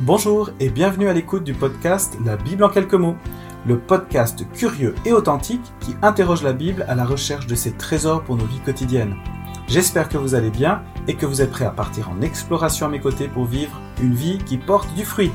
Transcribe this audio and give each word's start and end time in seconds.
Bonjour 0.00 0.50
et 0.60 0.68
bienvenue 0.68 1.08
à 1.08 1.14
l'écoute 1.14 1.42
du 1.42 1.54
podcast 1.54 2.18
La 2.22 2.36
Bible 2.36 2.62
en 2.64 2.68
quelques 2.68 2.92
mots, 2.92 3.16
le 3.66 3.78
podcast 3.78 4.44
curieux 4.52 4.94
et 5.06 5.14
authentique 5.14 5.72
qui 5.80 5.94
interroge 6.02 6.42
la 6.42 6.52
Bible 6.52 6.84
à 6.86 6.94
la 6.94 7.06
recherche 7.06 7.46
de 7.46 7.54
ses 7.54 7.72
trésors 7.72 8.22
pour 8.22 8.36
nos 8.36 8.44
vies 8.44 8.60
quotidiennes. 8.60 9.16
J'espère 9.68 10.10
que 10.10 10.18
vous 10.18 10.34
allez 10.34 10.50
bien 10.50 10.82
et 11.08 11.14
que 11.14 11.24
vous 11.24 11.40
êtes 11.40 11.50
prêts 11.50 11.64
à 11.64 11.70
partir 11.70 12.10
en 12.10 12.20
exploration 12.20 12.84
à 12.84 12.88
mes 12.90 13.00
côtés 13.00 13.26
pour 13.26 13.46
vivre 13.46 13.80
une 14.02 14.12
vie 14.12 14.36
qui 14.36 14.58
porte 14.58 14.92
du 14.94 15.06
fruit. 15.06 15.32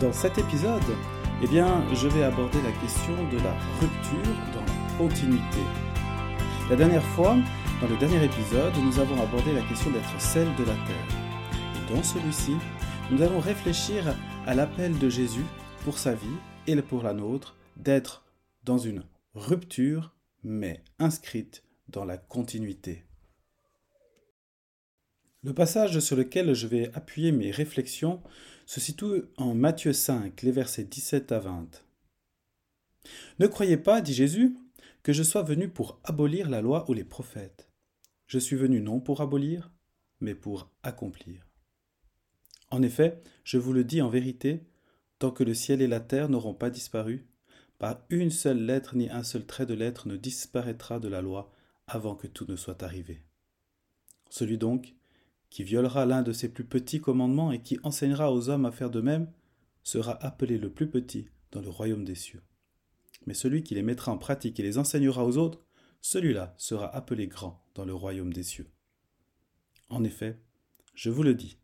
Dans 0.00 0.12
cet 0.12 0.38
épisode, 0.38 0.78
eh 1.42 1.48
bien, 1.48 1.82
je 1.92 2.06
vais 2.06 2.22
aborder 2.22 2.58
la 2.62 2.70
question 2.80 3.14
de 3.32 3.38
la 3.38 3.54
rupture 3.80 4.34
dans 4.54 4.60
la 4.60 4.98
continuité. 4.98 5.58
La 6.70 6.76
dernière 6.76 7.02
fois, 7.16 7.34
dans 7.80 7.86
le 7.88 7.96
dernier 7.96 8.24
épisode, 8.24 8.74
nous 8.82 8.98
avons 8.98 9.22
abordé 9.22 9.52
la 9.52 9.62
question 9.62 9.90
d'être 9.92 10.20
celle 10.20 10.52
de 10.56 10.64
la 10.64 10.74
terre. 10.74 11.08
Et 11.76 11.94
dans 11.94 12.02
celui-ci, 12.02 12.52
nous 13.12 13.22
allons 13.22 13.38
réfléchir 13.38 14.16
à 14.46 14.54
l'appel 14.54 14.98
de 14.98 15.08
Jésus 15.08 15.44
pour 15.84 15.96
sa 15.96 16.14
vie 16.14 16.26
et 16.66 16.74
pour 16.82 17.04
la 17.04 17.12
nôtre 17.12 17.56
d'être 17.76 18.24
dans 18.64 18.78
une 18.78 19.04
rupture, 19.34 20.16
mais 20.42 20.82
inscrite 20.98 21.62
dans 21.88 22.04
la 22.04 22.16
continuité. 22.16 23.04
Le 25.44 25.54
passage 25.54 26.00
sur 26.00 26.16
lequel 26.16 26.54
je 26.54 26.66
vais 26.66 26.90
appuyer 26.94 27.30
mes 27.30 27.52
réflexions 27.52 28.22
se 28.66 28.80
situe 28.80 29.22
en 29.36 29.54
Matthieu 29.54 29.92
5, 29.92 30.42
les 30.42 30.52
versets 30.52 30.84
17 30.84 31.30
à 31.30 31.38
20. 31.38 31.84
Ne 33.38 33.46
croyez 33.46 33.76
pas, 33.76 34.00
dit 34.00 34.14
Jésus, 34.14 34.56
que 35.08 35.14
je 35.14 35.22
sois 35.22 35.42
venu 35.42 35.70
pour 35.70 36.02
abolir 36.04 36.50
la 36.50 36.60
loi 36.60 36.84
ou 36.90 36.92
les 36.92 37.02
prophètes. 37.02 37.70
Je 38.26 38.38
suis 38.38 38.56
venu 38.56 38.82
non 38.82 39.00
pour 39.00 39.22
abolir, 39.22 39.72
mais 40.20 40.34
pour 40.34 40.70
accomplir. 40.82 41.48
En 42.70 42.82
effet, 42.82 43.18
je 43.42 43.56
vous 43.56 43.72
le 43.72 43.84
dis 43.84 44.02
en 44.02 44.10
vérité, 44.10 44.66
tant 45.18 45.30
que 45.30 45.44
le 45.44 45.54
ciel 45.54 45.80
et 45.80 45.86
la 45.86 46.00
terre 46.00 46.28
n'auront 46.28 46.52
pas 46.52 46.68
disparu, 46.68 47.26
pas 47.78 48.04
une 48.10 48.30
seule 48.30 48.62
lettre 48.66 48.96
ni 48.96 49.08
un 49.08 49.22
seul 49.22 49.46
trait 49.46 49.64
de 49.64 49.72
lettre 49.72 50.08
ne 50.08 50.16
disparaîtra 50.18 51.00
de 51.00 51.08
la 51.08 51.22
loi 51.22 51.50
avant 51.86 52.14
que 52.14 52.26
tout 52.26 52.44
ne 52.46 52.56
soit 52.56 52.82
arrivé. 52.82 53.24
Celui 54.28 54.58
donc 54.58 54.94
qui 55.48 55.64
violera 55.64 56.04
l'un 56.04 56.20
de 56.20 56.34
ses 56.34 56.50
plus 56.50 56.66
petits 56.66 57.00
commandements 57.00 57.50
et 57.50 57.62
qui 57.62 57.78
enseignera 57.82 58.30
aux 58.30 58.50
hommes 58.50 58.66
à 58.66 58.72
faire 58.72 58.90
de 58.90 59.00
même, 59.00 59.32
sera 59.84 60.22
appelé 60.22 60.58
le 60.58 60.70
plus 60.70 60.90
petit 60.90 61.30
dans 61.50 61.62
le 61.62 61.70
royaume 61.70 62.04
des 62.04 62.14
cieux. 62.14 62.42
Mais 63.28 63.34
celui 63.34 63.62
qui 63.62 63.74
les 63.74 63.82
mettra 63.82 64.10
en 64.10 64.16
pratique 64.16 64.58
et 64.58 64.62
les 64.62 64.78
enseignera 64.78 65.22
aux 65.26 65.36
autres, 65.36 65.60
celui-là 66.00 66.54
sera 66.56 66.86
appelé 66.96 67.26
grand 67.26 67.62
dans 67.74 67.84
le 67.84 67.92
royaume 67.92 68.32
des 68.32 68.42
cieux. 68.42 68.70
En 69.90 70.02
effet, 70.02 70.40
je 70.94 71.10
vous 71.10 71.22
le 71.22 71.34
dis, 71.34 71.58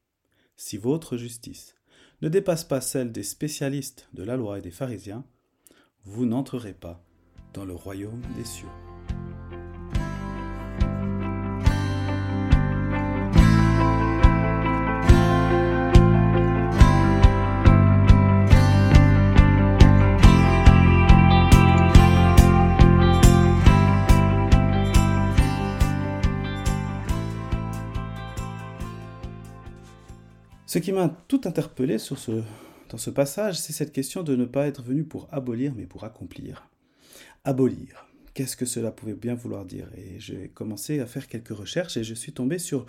si 0.59 0.77
votre 0.77 1.17
justice 1.17 1.75
ne 2.21 2.29
dépasse 2.29 2.65
pas 2.65 2.83
celle 2.83 3.13
des 3.13 3.23
spécialistes 3.23 4.11
de 4.13 4.25
la 4.25 4.37
loi 4.37 4.59
et 4.59 4.61
des 4.61 4.71
pharisiens, 4.71 5.25
vous 6.05 6.27
n'entrerez 6.27 6.75
pas 6.75 7.03
dans 7.55 7.65
le 7.65 7.75
royaume 7.75 8.21
des 8.37 8.45
cieux. 8.45 8.69
Ce 30.75 30.81
qui 30.81 30.91
m'a 30.91 31.09
tout 31.29 31.43
interpellé 31.45 31.99
dans 32.89 32.99
ce 32.99 33.11
passage, 33.11 33.61
c'est 33.61 33.73
cette 33.73 33.93
question 33.93 34.25
de 34.25 34.35
ne 34.35 34.45
pas 34.45 34.67
être 34.67 34.83
venu 34.83 35.05
pour 35.05 35.29
abolir, 35.31 35.73
mais 35.73 35.87
pour 35.87 36.03
accomplir. 36.03 36.69
Abolir. 37.45 38.09
Qu'est-ce 38.35 38.57
que 38.57 38.67
cela 38.67 38.91
pouvait 38.91 39.15
bien 39.15 39.37
vouloir 39.37 39.65
dire? 39.67 39.89
Et 39.97 40.19
j'ai 40.19 40.49
commencé 40.49 40.99
à 40.99 41.07
faire 41.07 41.29
quelques 41.29 41.57
recherches 41.57 41.97
et 41.97 42.03
je 42.03 42.13
suis 42.13 42.33
tombé 42.33 42.59
sur, 42.59 42.87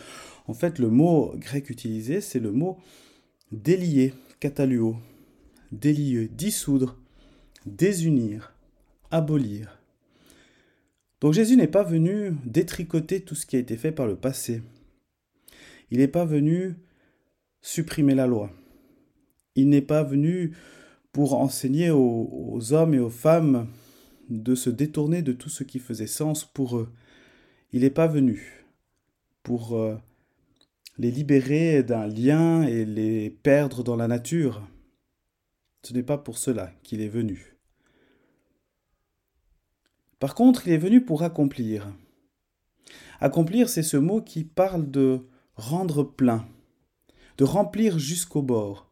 en 0.47 0.56
fait, 0.56 0.79
le 0.79 0.90
mot 0.90 1.35
grec 1.35 1.69
utilisé, 1.69 2.22
c'est 2.22 2.40
le 2.40 2.51
mot 2.51 2.79
délier, 3.51 4.16
cataluo, 4.40 4.97
délier, 5.72 6.28
dissoudre, 6.28 6.97
désunir, 7.68 8.56
abolir. 9.12 9.79
Donc 11.22 11.34
Jésus 11.34 11.56
n'est 11.56 11.68
pas 11.68 11.84
venu 11.84 12.34
détricoter 12.45 13.22
tout 13.22 13.35
ce 13.35 13.45
qui 13.45 13.57
a 13.57 13.59
été 13.59 13.78
fait 13.78 13.91
par 13.91 14.07
le 14.07 14.16
passé. 14.16 14.63
Il 15.91 16.00
n'est 16.00 16.07
pas 16.07 16.25
venu 16.25 16.78
supprimer 17.65 18.13
la 18.13 18.27
loi. 18.27 18.51
Il 19.55 19.69
n'est 19.69 19.81
pas 19.81 20.03
venu 20.03 20.55
pour 21.11 21.33
enseigner 21.33 21.89
aux, 21.89 22.73
hommes 22.73 22.93
et 22.93 22.99
aux 22.99 23.09
femmes 23.09 23.67
de 24.29 24.53
se 24.53 24.69
détourner 24.69 25.23
de 25.23 25.33
tout 25.33 25.49
ce 25.49 25.63
qui 25.63 25.79
faisait 25.79 26.05
sens 26.05 26.45
pour 26.45 26.77
eux. 26.77 26.93
Il 27.71 27.81
n'est 27.81 27.89
pas 27.89 28.05
venu 28.05 28.65
pour 29.41 29.75
euh, 29.75 29.95
les 30.99 31.09
libérer 31.09 31.81
d'un 31.81 32.05
lien 32.05 32.61
et 32.63 32.85
les 32.85 33.31
perdre 33.31 33.83
dans 33.83 33.95
la 33.95 34.07
nature. 34.07 34.61
Ce 35.81 35.91
n'est 35.93 36.03
pas 36.03 36.19
pour 36.19 36.37
cela 36.37 36.71
qu'il 36.83 37.01
est 37.01 37.09
venu. 37.09 37.57
Par 40.19 40.35
contre, 40.35 40.67
il 40.67 40.73
est 40.73 40.77
venu 40.77 41.03
pour 41.03 41.23
accomplir. 41.23 41.91
Accomplir, 43.19 43.69
c'est 43.69 43.83
ce 43.83 43.97
mot 43.97 44.21
qui 44.21 44.43
parle 44.43 44.91
de 44.91 45.21
rendre 45.55 46.03
plein 46.03 46.47
de 47.38 47.44
remplir 47.44 48.00
jusqu'au 48.00 48.41
bord. 48.41 48.91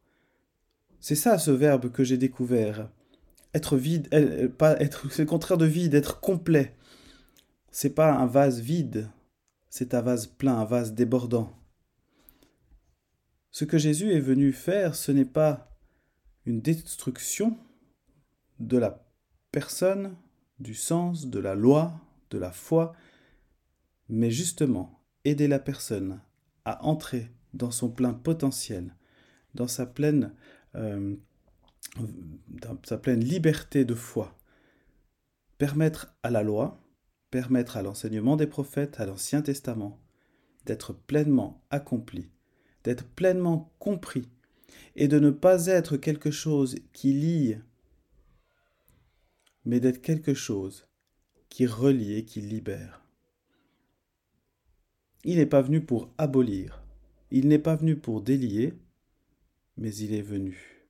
C'est 1.00 1.16
ça 1.16 1.38
ce 1.38 1.52
verbe 1.52 1.92
que 1.92 2.04
j'ai 2.04 2.18
découvert. 2.18 2.90
Être 3.54 3.78
vide, 3.78 4.10
pas 4.58 4.80
être, 4.80 5.12
c'est 5.12 5.24
le 5.24 5.30
contraire 5.30 5.58
de 5.58 5.66
vide, 5.66 5.94
être 5.94 6.20
complet. 6.20 6.76
C'est 7.72 7.94
pas 7.94 8.14
un 8.14 8.26
vase 8.26 8.60
vide, 8.60 9.10
c'est 9.70 9.94
un 9.94 10.02
vase 10.02 10.28
plein, 10.28 10.60
un 10.60 10.66
vase 10.66 10.94
débordant. 10.94 11.52
Ce 13.52 13.66
que 13.66 13.78
Jésus 13.78 14.12
est 14.12 14.20
venu 14.20 14.52
faire, 14.52 14.96
ce 14.96 15.12
n'est 15.12 15.26
pas 15.26 15.76
une 16.46 16.62
destruction 16.62 17.58
de 18.60 18.78
la 18.78 19.06
personne, 19.52 20.16
du 20.60 20.74
sens, 20.74 21.28
de 21.28 21.40
la 21.40 21.56
loi, 21.56 21.94
de 22.30 22.38
la 22.38 22.52
foi, 22.52 22.94
mais 24.10 24.32
justement 24.32 25.04
aider 25.26 25.48
la 25.48 25.60
personne 25.60 26.22
à 26.66 26.84
entrer 26.86 27.32
dans 27.54 27.72
son 27.72 27.90
plein 27.90 28.14
potentiel, 28.14 28.96
dans 29.54 29.68
sa 29.68 29.86
pleine, 29.86 30.34
euh, 30.76 31.16
dans 32.48 32.78
sa 32.84 32.98
pleine 32.98 33.24
liberté 33.24 33.86
de 33.86 33.96
foi. 33.96 34.38
Permettre 35.58 36.16
à 36.24 36.32
la 36.32 36.44
loi, 36.44 36.82
permettre 37.30 37.78
à 37.78 37.82
l'enseignement 37.82 38.36
des 38.36 38.48
prophètes, 38.48 39.00
à 39.00 39.06
l'Ancien 39.06 39.42
Testament, 39.42 40.00
d'être 40.66 40.94
pleinement 40.94 41.64
accompli, 41.70 42.30
d'être 42.84 43.06
pleinement 43.06 43.74
compris, 43.80 44.30
et 44.96 45.08
de 45.08 45.20
ne 45.20 45.30
pas 45.30 45.68
être 45.68 45.98
quelque 45.98 46.32
chose 46.32 46.76
qui 46.94 47.14
lie, 47.14 47.58
mais 49.66 49.80
d'être 49.80 50.02
quelque 50.02 50.34
chose 50.34 50.88
qui 51.50 51.66
relie 51.66 52.16
et 52.16 52.26
qui 52.26 52.42
libère. 52.42 53.02
Il 55.24 55.38
n'est 55.38 55.46
pas 55.46 55.62
venu 55.62 55.86
pour 55.86 56.14
abolir, 56.18 56.83
il 57.34 57.48
n'est 57.48 57.58
pas 57.58 57.76
venu 57.76 57.98
pour 57.98 58.22
délier, 58.22 58.76
mais 59.76 59.94
il 59.96 60.14
est 60.14 60.22
venu 60.22 60.88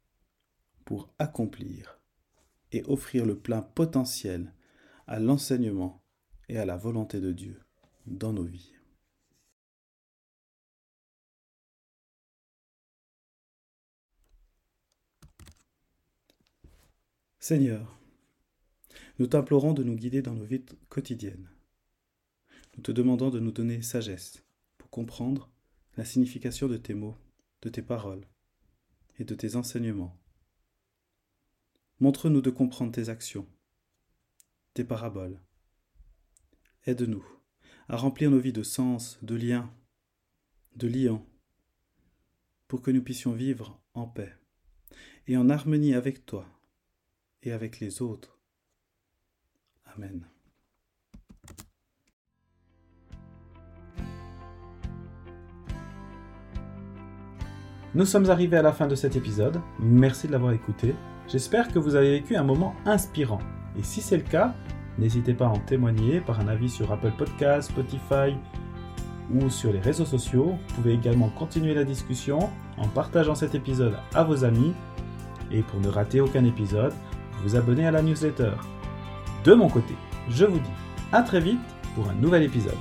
pour 0.84 1.14
accomplir 1.18 2.02
et 2.74 2.84
offrir 2.84 3.26
le 3.26 3.40
plein 3.40 3.62
potentiel 3.62 4.54
à 5.08 5.22
l'enseignement 5.22 6.04
et 6.50 6.58
à 6.58 6.66
la 6.66 6.76
volonté 6.76 7.22
de 7.22 7.32
Dieu 7.32 7.62
dans 8.08 8.34
nos 8.34 8.44
vies. 8.44 8.74
Seigneur, 17.40 17.98
nous 19.18 19.28
t'implorons 19.28 19.72
de 19.72 19.84
nous 19.84 19.96
guider 19.96 20.22
dans 20.22 20.34
nos 20.34 20.46
vies 20.46 20.66
quotidiennes. 20.90 21.50
Nous 22.76 22.84
te 22.84 22.92
demandons 22.92 23.30
de 23.30 23.40
nous 23.40 23.52
donner 23.52 23.82
sagesse 23.82 24.44
pour 24.78 24.90
comprendre 24.90 25.53
la 25.96 26.06
signification 26.06 26.68
de 26.68 26.78
tes 26.78 26.94
mots, 26.94 27.18
de 27.62 27.70
tes 27.70 27.82
paroles 27.82 28.26
et 29.20 29.24
de 29.24 29.36
tes 29.36 29.56
enseignements. 29.56 30.20
Montre-nous 32.00 32.42
de 32.42 32.50
comprendre 32.50 32.92
tes 32.92 33.10
actions, 33.10 33.48
tes 34.74 34.84
paraboles. 34.84 35.40
Aide-nous 36.86 37.26
à 37.88 37.98
remplir 37.98 38.32
nos 38.32 38.40
vies 38.40 38.54
de 38.54 38.64
sens, 38.64 39.20
de 39.22 39.36
liens, 39.36 39.74
de 40.76 40.88
liens, 40.88 41.24
pour 42.68 42.82
que 42.82 42.92
nous 42.92 43.04
puissions 43.04 43.34
vivre 43.34 43.82
en 43.94 44.08
paix 44.08 44.34
et 45.28 45.38
en 45.38 45.50
harmonie 45.50 45.94
avec 45.94 46.26
toi 46.26 46.48
et 47.44 47.52
avec 47.52 47.80
les 47.80 48.02
autres. 48.02 48.40
Amen. 49.86 50.33
Nous 57.96 58.08
sommes 58.08 58.32
arrivés 58.32 58.58
à 58.58 58.64
la 58.64 58.72
fin 58.72 58.88
de 58.88 58.96
cet 58.96 59.16
épisode. 59.16 59.62
Merci 59.80 60.26
de 60.26 60.32
l'avoir 60.32 60.52
écouté. 60.52 60.96
J'espère 61.28 61.68
que 61.68 61.78
vous 61.78 61.94
avez 61.94 62.10
vécu 62.10 62.36
un 62.36 62.44
moment 62.44 62.74
inspirant. 62.88 63.38
Et 63.78 63.84
si 63.84 64.02
c'est 64.02 64.18
le 64.18 64.24
cas, 64.24 64.56
n'hésitez 64.98 65.36
pas 65.36 65.46
à 65.46 65.50
en 65.50 65.60
témoigner 65.60 66.20
par 66.20 66.40
un 66.40 66.48
avis 66.48 66.70
sur 66.70 66.92
Apple 66.92 67.12
Podcasts, 67.16 67.70
Spotify 67.70 68.36
ou 69.32 69.48
sur 69.48 69.72
les 69.72 69.80
réseaux 69.80 70.06
sociaux. 70.06 70.56
Vous 70.70 70.76
pouvez 70.76 70.94
également 70.94 71.30
continuer 71.30 71.76
la 71.76 71.84
discussion 71.84 72.40
en 72.78 72.88
partageant 72.88 73.36
cet 73.36 73.54
épisode 73.54 73.96
à 74.16 74.24
vos 74.24 74.44
amis. 74.44 74.74
Et 75.52 75.62
pour 75.62 75.80
ne 75.80 75.88
rater 75.88 76.20
aucun 76.20 76.46
épisode, 76.46 76.94
vous 77.44 77.56
abonner 77.56 77.86
à 77.86 77.92
la 77.92 78.02
newsletter. 78.02 78.54
De 79.44 79.54
mon 79.54 79.70
côté, 79.70 79.94
je 80.30 80.46
vous 80.46 80.60
dis 80.60 80.72
à 81.12 81.22
très 81.22 81.42
vite 81.42 81.60
pour 81.94 82.10
un 82.10 82.16
nouvel 82.16 82.42
épisode. 82.42 82.74